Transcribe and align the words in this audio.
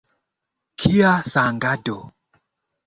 Kia 0.79 1.11
sangado! 1.33 1.99